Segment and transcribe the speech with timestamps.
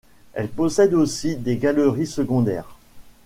[0.33, 2.75] Elle possède aussi des galeries secondaires.